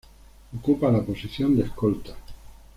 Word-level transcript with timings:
Ocupa 0.57 0.89
la 0.91 1.03
posición 1.03 1.55
de 1.55 1.61
escolta. 1.65 2.15